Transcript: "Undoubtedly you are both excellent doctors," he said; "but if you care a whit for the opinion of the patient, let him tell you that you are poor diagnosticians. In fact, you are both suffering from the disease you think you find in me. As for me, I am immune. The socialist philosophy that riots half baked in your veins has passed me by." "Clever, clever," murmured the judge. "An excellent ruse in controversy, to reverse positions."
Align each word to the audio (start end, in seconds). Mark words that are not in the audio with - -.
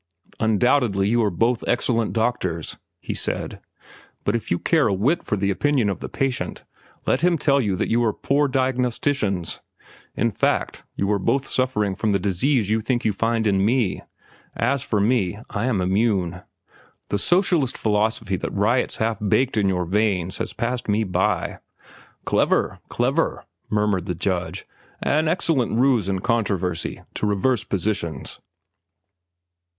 "Undoubtedly 0.39 1.07
you 1.07 1.23
are 1.23 1.29
both 1.29 1.63
excellent 1.67 2.11
doctors," 2.11 2.75
he 3.01 3.13
said; 3.13 3.59
"but 4.23 4.35
if 4.35 4.49
you 4.49 4.57
care 4.57 4.87
a 4.87 4.93
whit 4.95 5.21
for 5.23 5.37
the 5.37 5.51
opinion 5.51 5.89
of 5.91 5.99
the 5.99 6.09
patient, 6.09 6.63
let 7.05 7.21
him 7.21 7.37
tell 7.37 7.61
you 7.61 7.75
that 7.75 7.87
you 7.91 8.03
are 8.03 8.11
poor 8.11 8.47
diagnosticians. 8.49 9.59
In 10.15 10.31
fact, 10.31 10.83
you 10.95 11.11
are 11.11 11.19
both 11.19 11.45
suffering 11.45 11.93
from 11.93 12.13
the 12.13 12.17
disease 12.19 12.67
you 12.67 12.81
think 12.81 13.05
you 13.05 13.13
find 13.13 13.45
in 13.45 13.63
me. 13.63 14.01
As 14.55 14.81
for 14.81 14.99
me, 14.99 15.37
I 15.51 15.65
am 15.65 15.79
immune. 15.81 16.41
The 17.09 17.19
socialist 17.19 17.77
philosophy 17.77 18.37
that 18.37 18.51
riots 18.51 18.95
half 18.95 19.19
baked 19.19 19.55
in 19.55 19.69
your 19.69 19.85
veins 19.85 20.39
has 20.39 20.51
passed 20.51 20.89
me 20.89 21.03
by." 21.03 21.59
"Clever, 22.25 22.79
clever," 22.89 23.45
murmured 23.69 24.07
the 24.07 24.15
judge. 24.15 24.65
"An 25.03 25.27
excellent 25.27 25.77
ruse 25.77 26.09
in 26.09 26.21
controversy, 26.21 27.03
to 27.13 27.27
reverse 27.27 27.63
positions." 27.63 28.39